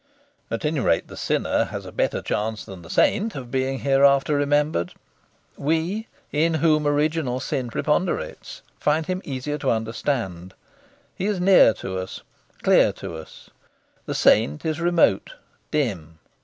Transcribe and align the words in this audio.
At 0.49 0.65
any 0.65 0.79
rate, 0.79 1.09
the 1.09 1.15
sinner 1.15 1.65
has 1.65 1.85
a 1.85 1.91
better 1.91 2.23
chance 2.23 2.65
than 2.65 2.81
the 2.81 2.89
saint 2.89 3.35
of 3.35 3.51
being 3.51 3.77
hereafter 3.77 4.33
remembered. 4.35 4.95
We, 5.57 6.07
in 6.31 6.55
whom 6.55 6.87
original 6.87 7.39
sin 7.39 7.69
preponderates, 7.69 8.63
find 8.79 9.05
him 9.05 9.21
easier 9.23 9.59
to 9.59 9.69
understand. 9.69 10.55
He 11.15 11.27
is 11.27 11.39
near 11.39 11.75
to 11.75 11.99
us, 11.99 12.21
clear 12.63 12.91
to 12.93 13.15
us. 13.15 13.51
The 14.07 14.15
saint 14.15 14.65
is 14.65 14.81
remote, 14.81 15.35
dim. 15.69 16.17